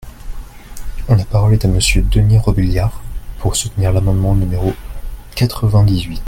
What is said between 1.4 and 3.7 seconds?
est à Monsieur Denys Robiliard, pour